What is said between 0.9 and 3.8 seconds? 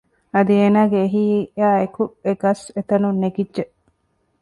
އެހީއާއެކު އެގަސް އެތަނުން ނެގިއްޖެ